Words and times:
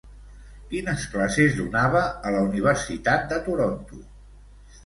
Quines 0.71 1.03
classes 1.11 1.59
donava 1.59 2.01
a 2.29 2.33
la 2.39 2.41
Universitat 2.47 3.31
de 3.35 3.41
Toronto? 3.51 4.01